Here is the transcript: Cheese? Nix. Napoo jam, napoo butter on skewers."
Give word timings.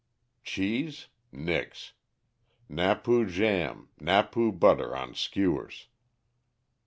Cheese? 0.43 1.09
Nix. 1.31 1.93
Napoo 2.67 3.23
jam, 3.27 3.89
napoo 3.99 4.51
butter 4.51 4.95
on 4.95 5.13
skewers." 5.13 5.89